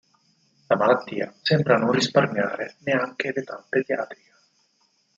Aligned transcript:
La 0.69 0.77
malattia 0.81 1.31
sembra 1.43 1.77
non 1.77 1.91
risparmiare 1.91 2.77
neanche 2.79 3.31
l'età 3.35 3.63
pediatrica. 3.69 4.35